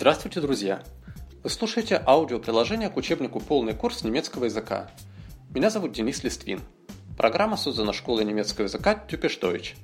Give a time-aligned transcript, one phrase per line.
[0.00, 0.82] Здравствуйте, друзья!
[1.42, 4.90] Вы слушаете аудиоприложение к учебнику «Полный курс немецкого языка».
[5.50, 6.62] Меня зовут Денис Листвин.
[7.18, 9.74] Программа создана школой немецкого языка Тюпеш Deutsch.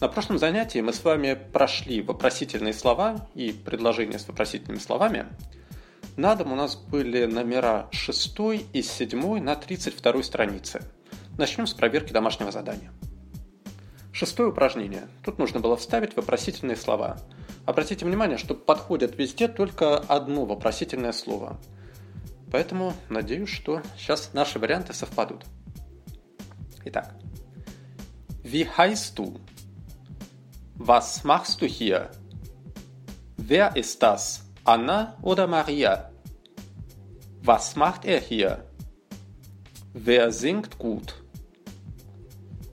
[0.00, 5.26] На прошлом занятии мы с вами прошли вопросительные слова и предложения с вопросительными словами.
[6.16, 8.38] На дом у нас были номера 6
[8.72, 10.80] и 7 на 32 странице.
[11.36, 12.90] Начнем с проверки домашнего задания.
[14.14, 15.06] Шестое упражнение.
[15.22, 17.18] Тут нужно было вставить вопросительные слова–
[17.66, 21.58] Обратите внимание, что подходит везде только одно вопросительное слово.
[22.52, 25.44] Поэтому надеюсь, что сейчас наши варианты совпадут.
[26.84, 27.14] Итак.
[28.44, 29.40] Wie heißt du?
[30.78, 32.12] Was machst du hier?
[33.36, 34.44] Wer ist das?
[34.64, 36.12] Anna oder Maria?
[37.42, 38.64] Was macht er hier?
[39.92, 41.14] Wer singt gut?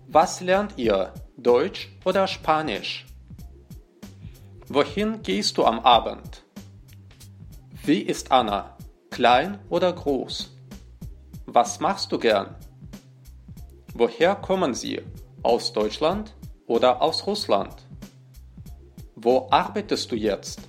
[0.08, 1.14] Was lernt ihr?
[1.38, 3.08] Deutsch oder Spanisch?
[4.76, 6.44] Wohin gehst du am Abend?
[7.86, 8.76] Wie ist Anna?
[9.12, 10.58] Klein oder groß?
[11.46, 12.56] Was machst du gern?
[13.94, 15.00] Woher kommen Sie?
[15.44, 16.34] Aus Deutschland
[16.66, 17.86] oder aus Russland?
[19.14, 20.60] Wo arbeitest du jetzt?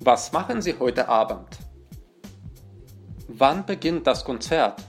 [0.00, 1.58] Was machen Sie heute Abend?
[3.28, 4.82] Wann beginnt das Konzert?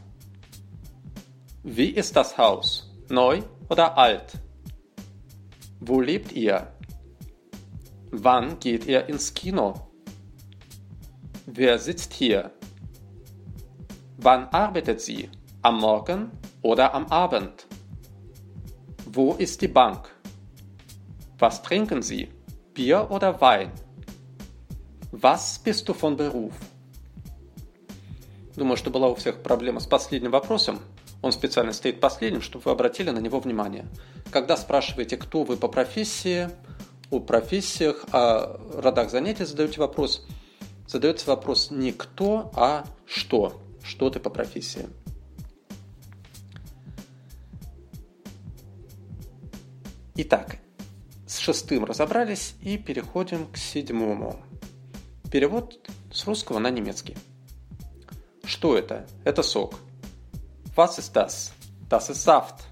[1.61, 2.89] Wie ist das Haus?
[3.09, 4.39] Neu oder alt?
[5.79, 6.73] Wo lebt ihr?
[8.11, 9.87] Wann geht ihr ins Kino?
[11.45, 12.51] Wer sitzt hier?
[14.17, 15.29] Wann arbeitet sie?
[15.61, 17.67] Am Morgen oder am Abend?
[19.05, 20.09] Wo ist die Bank?
[21.37, 22.29] Was trinken Sie?
[22.73, 23.71] Bier oder Wein?
[25.11, 26.53] Was bist du von Beruf?
[28.55, 30.79] Думаю, что была у всех проблема с последним вопросом.
[31.21, 33.85] Он специально стоит последним, чтобы вы обратили на него внимание.
[34.31, 36.49] Когда спрашиваете, кто вы по профессии,
[37.09, 40.25] о профессиях, о родах занятий задаете вопрос,
[40.87, 43.61] задается вопрос не кто, а что.
[43.83, 44.87] Что ты по профессии.
[50.15, 50.57] Итак,
[51.25, 54.39] с шестым разобрались и переходим к седьмому.
[55.31, 55.79] Перевод
[56.11, 57.15] с русского на немецкий.
[58.43, 59.07] Что это?
[59.23, 59.75] Это сок.
[60.75, 61.51] Was ist das?
[61.89, 62.63] Das ist Saft.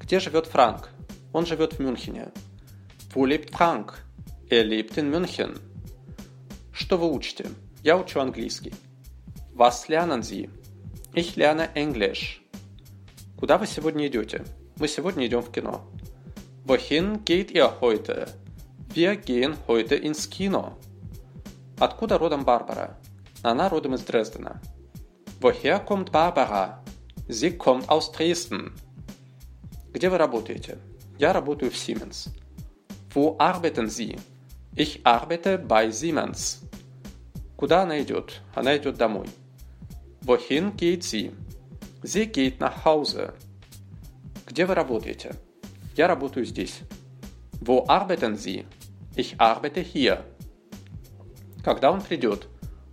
[0.00, 0.88] Где живет Франк?
[1.32, 2.32] Он живет в Мюнхене.
[3.10, 4.04] Wo lebt Frank?
[4.50, 5.58] Er lebt in München.
[6.72, 7.46] Что вы учите?
[7.82, 8.74] Я учу английский.
[9.54, 10.50] Was lernen Sie?
[11.14, 12.42] Ich lerne Englisch.
[13.38, 14.44] Куда вы сегодня идете?
[14.76, 15.80] Мы сегодня идем в кино.
[16.66, 18.28] Wohin geht ihr heute?
[18.94, 20.78] Wir gehen heute ins Kino.
[21.78, 22.98] Откуда родом Барбара?
[23.42, 24.60] Она родом из Дрездена.
[25.40, 26.84] Woher kommt Barbara?
[27.26, 28.72] Sie kommt aus Dresden.
[29.94, 30.76] Где вы работаете?
[31.18, 32.28] Я работаю в Siemens.
[33.10, 34.16] Wo arbeiten Sie?
[34.74, 36.62] Ich arbeite bei Siemens.
[37.56, 38.40] Куда она идет?
[38.54, 39.26] Она идет домой.
[40.22, 41.32] Wohin geht sie?
[42.02, 43.34] Sie geht nach Hause.
[44.46, 45.34] Где вы работаете?
[45.96, 46.82] Я работаю здесь.
[47.60, 48.64] Wo arbeiten Sie?
[49.16, 50.24] Ich arbeite hier.
[51.64, 52.46] Когда он придет?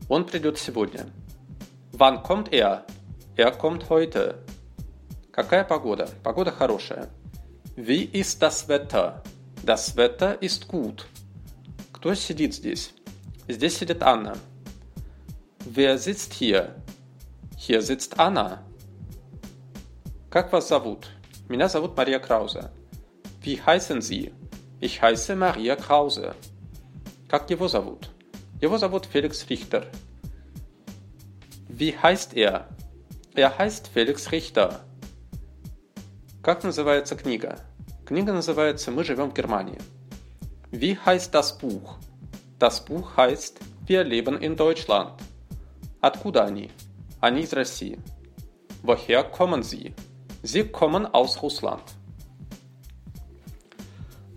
[0.09, 1.05] Он придет сегодня.
[1.91, 2.85] Wann kommt er?
[3.35, 4.43] Er kommt heute.
[5.31, 6.09] Какая погода?
[6.23, 7.09] Погода хорошая.
[7.75, 9.21] Wie ist das Wetter?
[9.64, 11.06] Das Wetter ist gut.
[11.92, 12.92] Кто сидит здесь?
[13.48, 14.36] Здесь сидит Анна.
[15.64, 16.74] Wer sitzt hier?
[17.56, 18.64] Hier sitzt Anna.
[20.30, 21.10] Как вас зовут?
[21.48, 22.70] Меня зовут Мария Краузе.
[23.42, 24.32] Wie heißen Sie?
[24.80, 26.34] Ich heiße Maria Krause.
[27.28, 28.10] Как его зовут?
[28.60, 29.86] Его зовут Felix Richter.
[31.68, 32.68] Wie heißt er?
[33.34, 34.80] Er heißt Felix Richter.
[36.42, 37.60] Как называется книга?
[38.05, 39.79] Книга называется «Мы живем в Германии».
[40.71, 41.95] Wie heißt das Buch?
[42.59, 43.57] Das Buch heißt
[43.87, 45.19] Wir leben in Deutschland.
[46.01, 46.69] Откуда они?
[47.19, 47.99] Они из России.
[48.83, 49.95] Woher kommen sie?
[50.43, 51.81] Sie kommen aus Russland.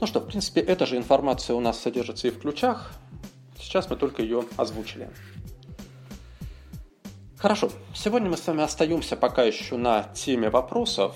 [0.01, 2.93] Ну что, в принципе, эта же информация у нас содержится и в ключах.
[3.61, 5.11] Сейчас мы только ее озвучили.
[7.37, 11.15] Хорошо, сегодня мы с вами остаемся пока еще на теме вопросов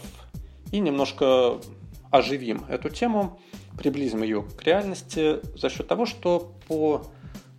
[0.70, 1.58] и немножко
[2.12, 3.40] оживим эту тему,
[3.76, 7.06] приблизим ее к реальности за счет того, что по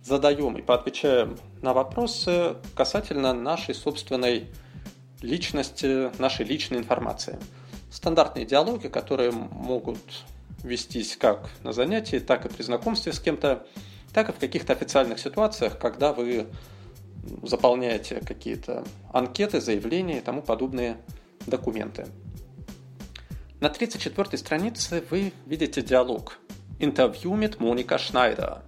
[0.02, 4.46] задаем и поотвечаем на вопросы касательно нашей собственной
[5.20, 7.38] личности, нашей личной информации.
[7.90, 9.98] Стандартные диалоги, которые могут
[10.62, 13.66] вестись как на занятии, так и при знакомстве с кем-то,
[14.12, 16.46] так и в каких-то официальных ситуациях, когда вы
[17.42, 20.98] заполняете какие-то анкеты, заявления и тому подобные
[21.46, 22.06] документы.
[23.64, 26.36] На 34 странице вы видите диалог.
[26.78, 28.58] Интервью mit Моника Шнайдер.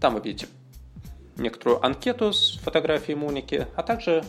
[0.00, 0.46] Там вы видите
[1.36, 4.24] некоторую анкету с фотографией Моники, а также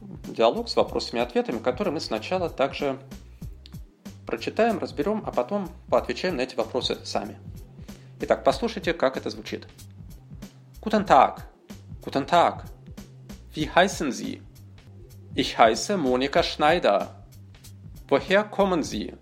[0.00, 2.98] диалог с вопросами и ответами, который мы сначала также
[4.26, 7.36] прочитаем, разберем, а потом поотвечаем на эти вопросы сами.
[8.22, 9.68] Итак, послушайте, как это звучит.
[10.80, 11.42] Guten Tag.
[12.02, 12.64] Guten Tag.
[13.54, 14.40] Wie heißen Sie?
[15.34, 17.17] Ich heiße Monika Schneider.
[18.10, 19.12] Woher kommen Sie?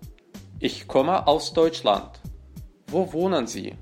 [0.59, 2.21] Ich komme aus Deutschland.
[2.87, 3.75] Wo wohnen Sie?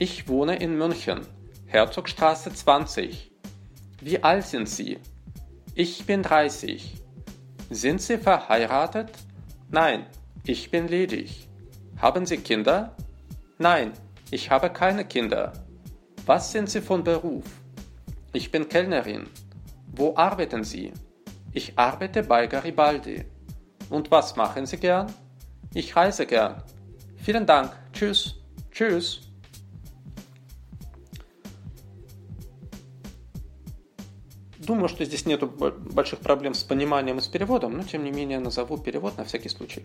[0.00, 1.20] Ich wohne in München.
[1.66, 3.30] Herzogstraße 20.
[4.00, 4.98] Wie alt sind Sie?
[5.76, 7.00] Ich bin 30.
[7.70, 9.12] Sind Sie verheiratet?
[9.70, 10.04] Nein,
[10.44, 11.48] ich bin ledig.
[12.02, 12.96] Haben Sie Kinder?
[13.58, 13.92] Nein,
[14.32, 15.52] ich habe keine Kinder.
[16.26, 17.44] Was sind Sie von Beruf?
[18.32, 19.28] Ich bin Kellnerin.
[19.94, 20.92] Wo arbeiten Sie?
[21.52, 23.26] Ich arbeite bei Garibaldi.
[23.90, 25.12] Und was machen Sie gern?
[25.74, 26.62] Ich reise gern.
[27.16, 27.72] Vielen Dank.
[27.92, 28.36] Tschüss.
[28.72, 29.20] Tschüss.
[34.58, 38.40] Думаю, что здесь нет больших проблем с пониманием и с переводом, но тем не менее
[38.40, 39.84] назову перевод на всякий случай.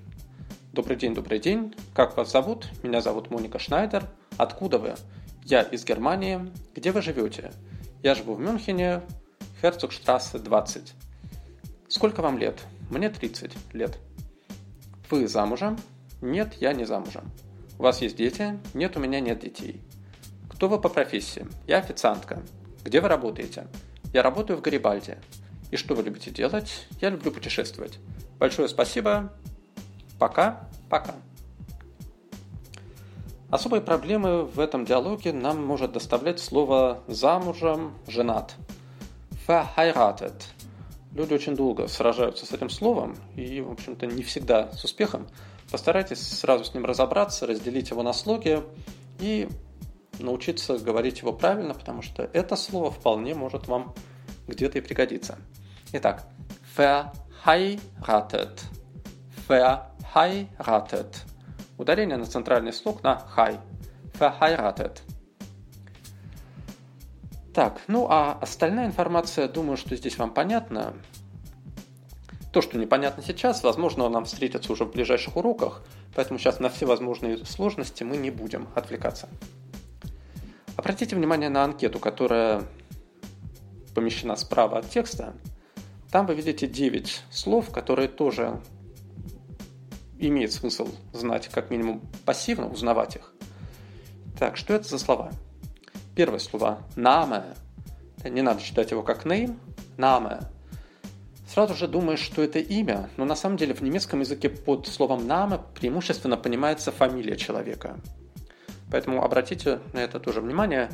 [0.71, 1.75] Добрый день, добрый день.
[1.93, 2.69] Как вас зовут?
[2.81, 4.07] Меня зовут Моника Шнайдер.
[4.37, 4.95] Откуда вы?
[5.43, 6.49] Я из Германии.
[6.75, 7.51] Где вы живете?
[8.03, 9.01] Я живу в Мюнхене,
[9.61, 10.93] Херцогштрассе 20.
[11.89, 12.61] Сколько вам лет?
[12.89, 13.99] Мне 30 лет.
[15.09, 15.77] Вы замужем?
[16.21, 17.31] Нет, я не замужем.
[17.77, 18.59] У вас есть дети?
[18.73, 19.81] Нет, у меня нет детей.
[20.49, 21.47] Кто вы по профессии?
[21.67, 22.41] Я официантка.
[22.83, 23.67] Где вы работаете?
[24.13, 25.19] Я работаю в Гарибальде.
[25.71, 26.87] И что вы любите делать?
[26.99, 27.99] Я люблю путешествовать.
[28.39, 29.31] Большое спасибо.
[30.17, 30.67] Пока.
[30.89, 31.15] Пока.
[33.51, 38.55] Особые проблемы в этом диалоге нам может доставлять слово «замужем», «женат».
[39.47, 40.43] «Verheiratet».
[41.13, 45.27] Люди очень долго сражаются с этим словом, и, в общем-то, не всегда с успехом.
[45.71, 48.61] Постарайтесь сразу с ним разобраться, разделить его на слоги
[49.19, 49.47] и
[50.19, 53.93] научиться говорить его правильно, потому что это слово вполне может вам
[54.47, 55.37] где-то и пригодиться.
[55.93, 56.27] Итак,
[56.77, 58.59] verheiratet.
[59.47, 61.15] Verheiratet.
[61.77, 63.57] Ударение на центральный слог на хай.
[64.19, 65.01] Verheiratet.
[67.53, 70.93] Так, ну а остальная информация, думаю, что здесь вам понятна.
[72.53, 75.83] То, что непонятно сейчас, возможно, нам встретится уже в ближайших уроках,
[76.15, 79.29] поэтому сейчас на все возможные сложности мы не будем отвлекаться.
[80.75, 82.63] Обратите внимание на анкету, которая
[83.93, 85.35] помещена справа от текста.
[86.11, 88.61] Там вы видите 9 слов, которые тоже
[90.17, 93.33] имеет смысл знать, как минимум пассивно, узнавать их.
[94.37, 95.31] Так, что это за слова?
[96.19, 97.43] Первое слово «наме».
[98.25, 99.57] Не надо читать его как name,
[99.95, 100.41] «наме».
[101.47, 105.25] Сразу же думаешь, что это имя, но на самом деле в немецком языке под словом
[105.25, 107.97] «наме» преимущественно понимается фамилия человека–
[108.91, 110.89] Поэтому обратите на это тоже внимание.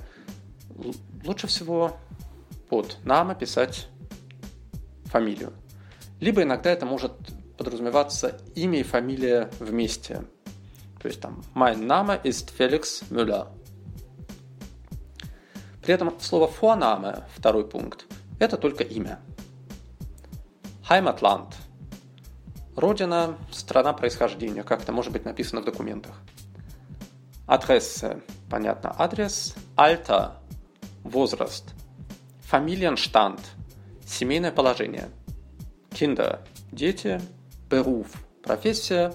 [1.24, 1.98] Лучше всего
[2.70, 3.88] под нама писать
[5.06, 5.54] фамилию.
[6.20, 7.14] Либо иногда это может
[7.58, 10.24] подразумеваться имя и фамилия вместе.
[11.02, 13.48] То есть там «Mein Name ist Felix Müller».
[15.86, 18.06] При этом слово «Vorname», второй пункт,
[18.40, 19.20] это только имя.
[20.90, 21.54] Heimatland–
[22.76, 26.16] родина, страна происхождения, как это может быть написано в документах–
[27.48, 30.32] Адрессе, понятно, адрес, Alter,
[31.04, 31.76] возраст,
[32.52, 33.40] Familienstand,
[34.04, 35.10] семейное положение,
[35.92, 36.40] Kinder,
[36.72, 37.22] дети,
[37.70, 38.08] Beruf,
[38.44, 39.14] профессия,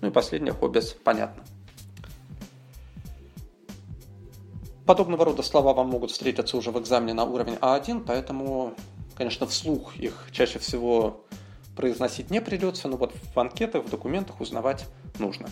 [0.00, 1.42] ну и последнее хобби, понятно.
[4.88, 8.72] Подобного рода слова вам могут встретиться уже в экзамене на уровень А1, поэтому,
[9.14, 11.26] конечно, вслух их чаще всего
[11.76, 14.86] произносить не придется, но вот в анкетах, в документах узнавать
[15.18, 15.50] нужно.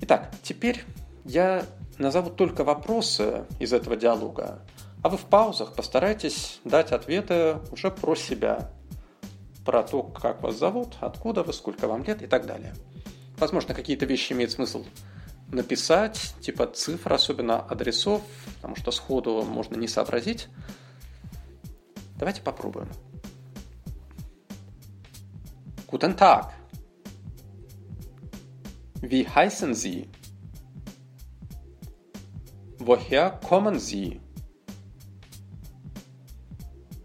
[0.00, 0.82] Итак, теперь
[1.26, 1.66] я
[1.98, 4.60] назову только вопросы из этого диалога,
[5.02, 8.70] а вы в паузах постарайтесь дать ответы уже про себя,
[9.66, 12.72] про то, как вас зовут, откуда вы, сколько вам лет и так далее.
[13.36, 14.86] Возможно, какие-то вещи имеет смысл
[15.50, 18.22] написать, типа цифр, особенно адресов,
[18.56, 20.48] потому что сходу можно не сообразить.
[22.16, 22.88] Давайте попробуем.
[25.88, 26.52] Guten Tag.
[29.02, 30.08] Wie heißen Sie?
[32.78, 34.20] Woher kommen Sie?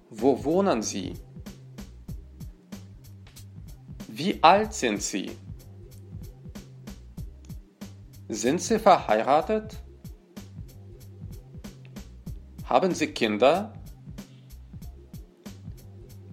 [0.09, 1.15] Wo wohnen Sie?
[4.07, 5.31] Wie alt sind Sie?
[8.29, 9.77] Sind Sie verheiratet?
[12.65, 13.73] Haben Sie Kinder?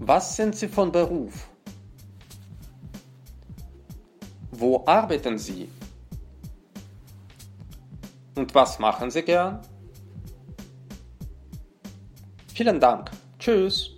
[0.00, 1.48] Was sind Sie von Beruf?
[4.50, 5.68] Wo arbeiten Sie?
[8.34, 9.60] Und was machen Sie gern?
[12.52, 13.10] Vielen Dank.
[13.38, 13.93] Tschüss.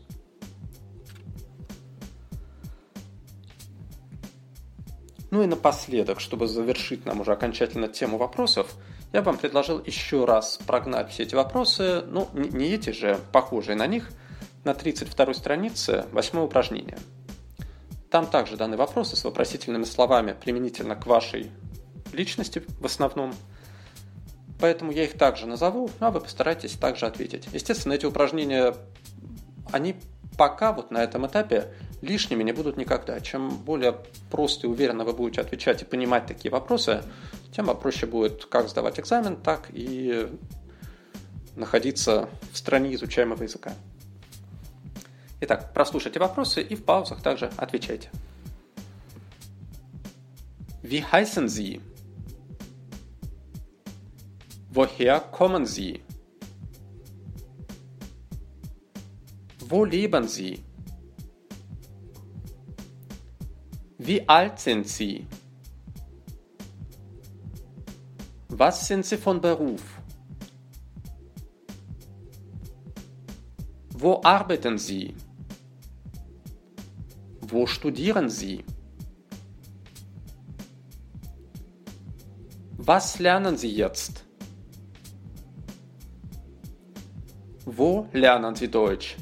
[5.37, 8.75] Ну и напоследок, чтобы завершить нам уже окончательно тему вопросов,
[9.13, 13.87] я вам предложил еще раз прогнать все эти вопросы, ну, не эти же, похожие на
[13.87, 14.09] них,
[14.65, 16.97] на 32 странице, восьмое упражнение.
[18.11, 21.51] Там также даны вопросы с вопросительными словами применительно к вашей
[22.15, 23.35] личности в основном.
[24.59, 27.47] Поэтому я их также назову, ну, а вы постарайтесь также ответить.
[27.53, 28.75] Естественно, эти упражнения,
[29.71, 29.97] они
[30.39, 33.21] пока вот на этом этапе лишними не будут никогда.
[33.21, 33.97] Чем более
[34.31, 37.03] просто и уверенно вы будете отвечать и понимать такие вопросы,
[37.53, 40.29] тем проще будет как сдавать экзамен, так и
[41.57, 43.75] находиться в стране изучаемого языка.
[45.41, 48.11] Итак, прослушайте вопросы и в паузах также отвечайте.
[50.83, 51.81] Wie heißen Sie?
[54.73, 56.01] Woher kommen Sie?
[59.69, 60.66] Wo leben Sie?
[64.07, 65.27] Wie alt sind Sie?
[68.51, 69.83] Was sind Sie von Beruf?
[73.91, 75.13] Wo arbeiten Sie?
[77.41, 78.65] Wo studieren Sie?
[82.77, 84.25] Was lernen Sie jetzt?
[87.65, 89.17] Wo lernen Sie Deutsch?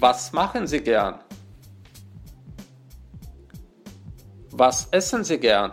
[0.00, 1.18] Was machen Sie gern?
[4.52, 5.72] Was essen Sie gern?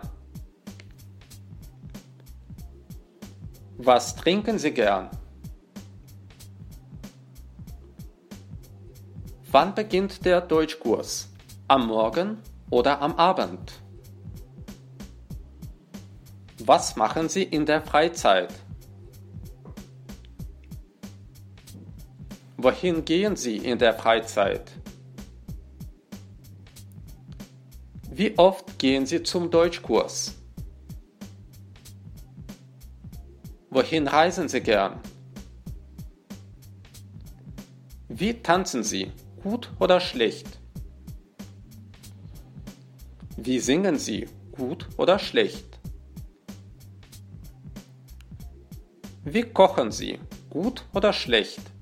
[3.77, 5.11] Was trinken Sie gern?
[9.51, 11.29] Wann beginnt der Deutschkurs?
[11.67, 12.39] Am Morgen
[12.71, 13.73] oder am Abend?
[16.65, 18.64] Was machen Sie in der Freizeit?
[22.65, 24.71] Wohin gehen Sie in der Freizeit?
[28.09, 30.33] Wie oft gehen Sie zum Deutschkurs?
[33.69, 34.99] Wohin reisen Sie gern?
[38.09, 39.11] Wie tanzen Sie?
[39.43, 40.47] Gut oder schlecht?
[43.37, 44.27] Wie singen Sie?
[44.53, 45.77] Gut oder schlecht?
[49.23, 50.17] Wie kochen Sie?
[50.49, 51.74] Gut oder schlecht?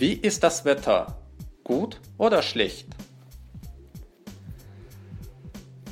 [0.00, 1.14] Wie ist das Wetter?
[1.62, 2.86] Gut oder schlecht?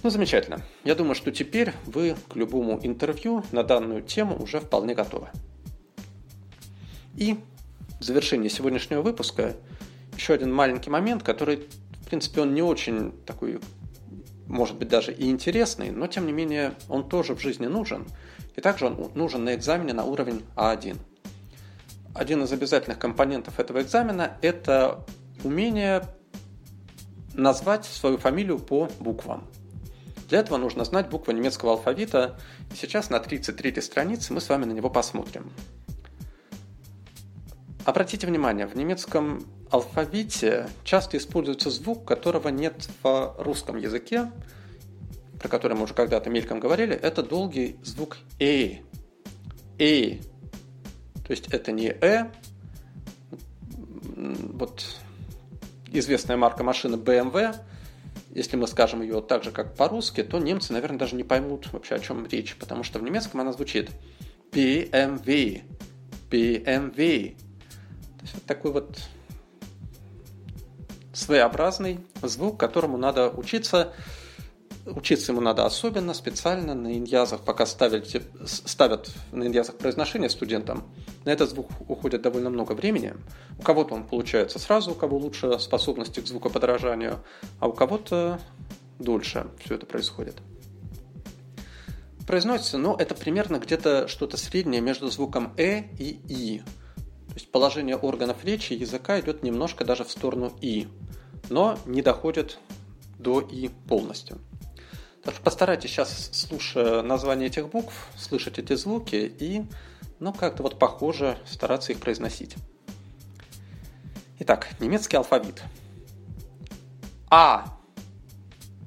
[0.02, 0.62] Ну, замечательно.
[0.82, 5.28] Я думаю, что теперь вы к любому интервью на данную тему уже вполне готовы.
[7.18, 7.36] И
[8.00, 9.56] в завершении сегодняшнего выпуска
[10.16, 11.68] еще один маленький момент, который,
[12.00, 13.60] в принципе, он не очень такой,
[14.46, 18.06] может быть, даже и интересный, но, тем не менее, он тоже в жизни нужен.
[18.56, 20.96] И также он нужен на экзамене на уровень А1
[22.18, 25.04] один из обязательных компонентов этого экзамена– это
[25.44, 26.02] умение
[27.32, 29.48] назвать свою фамилию по буквам.
[30.28, 32.38] Для этого нужно знать буквы немецкого алфавита.
[32.74, 35.50] Сейчас на 33 странице мы с вами на него посмотрим.
[37.84, 44.30] Обратите внимание, в немецком алфавите часто используется звук, которого нет в русском языке,
[45.38, 46.94] про который мы уже когда-то мельком говорили.
[46.96, 48.78] Это долгий звук «э».
[49.78, 50.18] «э».
[51.28, 52.24] То есть это не «э»,
[54.16, 54.82] вот
[55.88, 57.54] известная марка машины BMW,
[58.30, 61.96] если мы скажем ее так же, как по-русски, то немцы, наверное, даже не поймут вообще,
[61.96, 63.90] о чем речь, потому что в немецком она звучит
[64.52, 65.64] BMW,
[66.30, 67.36] BMW.
[67.36, 68.98] То есть вот такой вот
[71.12, 73.92] своеобразный звук, которому надо учиться
[74.94, 78.08] Учиться ему надо особенно, специально на иньязах, пока ставят,
[78.44, 80.84] ставят на иньязах произношение студентам.
[81.24, 83.14] На этот звук уходит довольно много времени.
[83.58, 87.22] У кого-то он получается сразу, у кого лучше способности к звукоподражанию,
[87.60, 88.40] а у кого-то
[88.98, 90.36] дольше все это происходит.
[92.26, 96.62] Произносится, ну, это примерно где-то что-то среднее между звуком «э» и «и».
[97.28, 100.88] То есть положение органов речи и языка идет немножко даже в сторону «и»,
[101.48, 102.58] но не доходит
[103.18, 104.38] до «и» полностью.
[105.42, 109.64] Постарайтесь сейчас, слушая название этих букв, слышать эти звуки и,
[110.20, 112.56] ну, как-то вот похоже стараться их произносить.
[114.40, 115.62] Итак, немецкий алфавит.
[117.30, 117.78] А,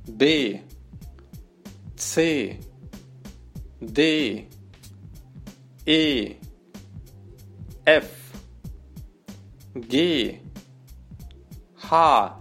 [0.08, 0.62] Б,
[1.98, 2.58] С,
[3.80, 4.48] Д,
[5.86, 6.36] Э,
[7.86, 8.06] Ф,
[9.74, 10.40] Г,
[11.76, 12.40] Х,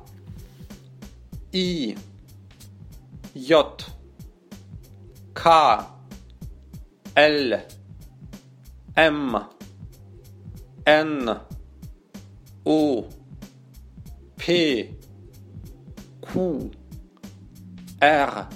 [1.53, 1.97] И,
[3.35, 3.63] J,
[5.35, 5.87] K,
[7.17, 7.63] L,
[8.97, 9.47] M,
[10.87, 11.41] N,
[12.67, 13.09] O,
[14.37, 14.91] P,
[16.33, 16.71] Q,
[18.03, 18.49] R,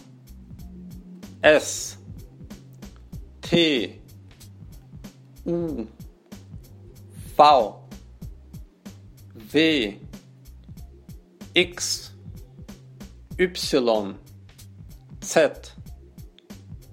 [1.43, 1.97] S,
[3.43, 4.00] T,
[5.47, 5.88] U,
[7.37, 7.45] V,
[9.52, 9.99] W,
[11.54, 12.12] X,
[13.38, 14.14] Y,
[15.25, 15.75] Z,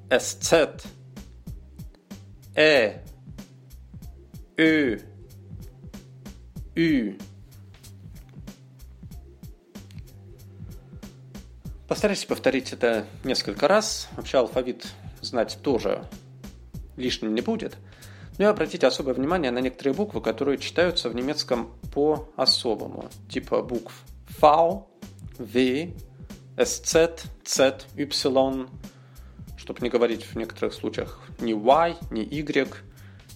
[0.10, 0.54] SZ,
[2.56, 3.02] Ä,
[4.58, 5.00] Ö,
[6.78, 7.18] Ü.
[11.90, 14.08] Постарайтесь повторить это несколько раз.
[14.16, 14.88] Вообще алфавит
[15.22, 16.08] знать тоже
[16.96, 17.76] лишним не будет.
[18.38, 23.10] Но и обратите особое внимание на некоторые буквы, которые читаются в немецком по-особому.
[23.30, 24.06] Типа букв
[24.42, 24.86] V,
[25.38, 25.94] V,
[26.62, 28.70] SZ, Z, Y,
[29.58, 32.84] чтобы не говорить в некоторых случаях ни Y, ни Y,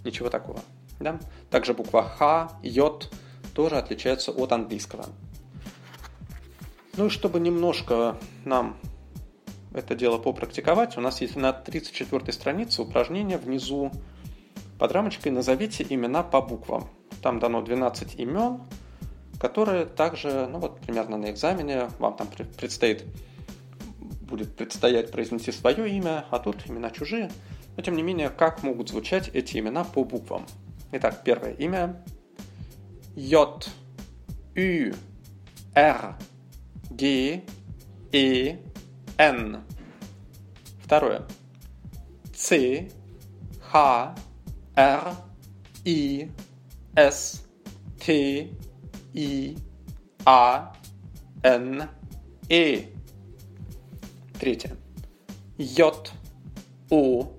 [0.03, 0.60] ничего такого.
[1.00, 1.20] Да?
[1.50, 3.10] Также буква Х, J
[3.55, 5.05] тоже отличается от английского.
[6.98, 8.77] Ну и чтобы немножко нам
[9.74, 13.91] это дело попрактиковать, у нас есть на 34 странице упражнение внизу
[14.77, 16.88] под рамочкой «Назовите имена по буквам».
[17.22, 18.62] Там дано 12 имен,
[19.39, 23.06] которые также, ну вот примерно на экзамене вам там предстоит,
[24.22, 27.32] будет предстоять произнести свое имя, а тут имена чужие.
[27.77, 30.46] Но тем не менее, как могут звучать эти имена по буквам?
[30.92, 32.04] Итак, первое имя
[33.15, 33.60] J,
[34.56, 34.94] U,
[35.74, 36.15] R,
[36.89, 37.44] G,
[38.12, 38.58] E,
[39.18, 39.63] N.
[40.84, 41.24] Второе.
[42.34, 42.92] C,
[43.74, 44.15] H,
[44.75, 45.15] R,
[45.86, 46.32] I,
[46.96, 47.46] S,
[48.00, 48.50] T,
[49.16, 49.56] I,
[50.25, 50.74] A,
[51.44, 51.90] N,
[52.50, 52.86] E.
[54.40, 54.78] Третье.
[55.58, 56.12] J,
[56.92, 57.32] O,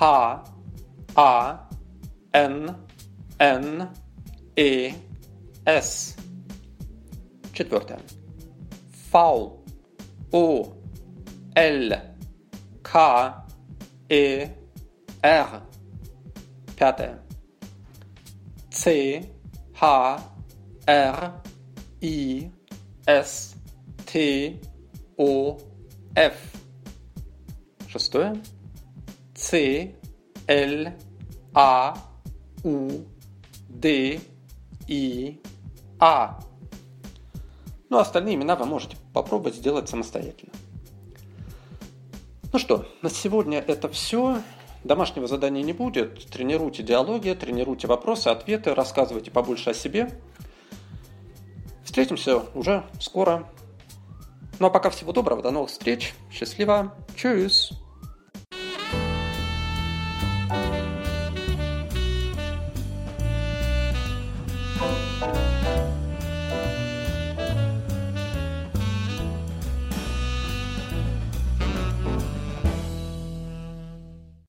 [0.00, 0.42] H,
[1.16, 1.68] A,
[2.32, 2.76] N,
[3.38, 3.88] N,
[4.56, 4.94] E,
[5.66, 6.16] S.
[7.52, 8.00] Четвертое.
[9.12, 9.18] V,
[10.32, 10.76] O,
[11.54, 11.92] L,
[12.82, 13.44] K,
[14.08, 14.46] E,
[15.22, 15.62] R.
[16.76, 17.20] Пятое.
[18.70, 19.30] C,
[19.74, 20.31] H,
[20.86, 21.32] R,
[22.00, 22.50] I,
[23.06, 23.54] S,
[24.10, 24.60] T,
[25.16, 25.58] O,
[26.14, 26.34] F.
[27.88, 28.42] Шестое.
[29.34, 29.94] C,
[30.46, 30.92] L,
[31.54, 31.94] A,
[32.64, 33.06] U,
[33.68, 34.20] D,
[34.88, 35.40] I,
[35.98, 36.40] A.
[37.88, 40.52] Ну, остальные имена вы можете попробовать сделать самостоятельно.
[42.52, 44.42] Ну что, на сегодня это все.
[44.84, 46.26] Домашнего задания не будет.
[46.26, 50.10] Тренируйте диалоги, тренируйте вопросы, ответы, рассказывайте побольше о себе.
[51.84, 53.48] Встретимся уже скоро.
[54.58, 56.14] Ну а пока всего доброго, до новых встреч.
[56.30, 56.94] Счастливо.
[57.16, 57.81] Чус.